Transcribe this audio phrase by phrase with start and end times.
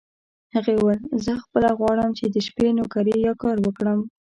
[0.55, 3.99] هغې وویل: زه خپله غواړم چې د شپې نوکري یا کار وکړم.